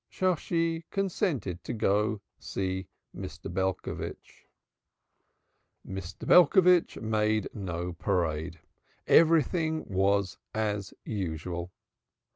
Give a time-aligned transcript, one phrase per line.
[0.09, 3.53] Shosshi consented to go and see Mr.
[3.53, 4.47] Belcovitch.
[5.87, 6.27] Mr.
[6.27, 8.59] Belcovitch made no parade.
[9.05, 11.71] Everything was as usual.